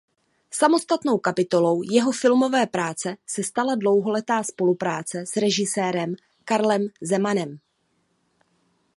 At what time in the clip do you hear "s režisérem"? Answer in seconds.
5.25-6.15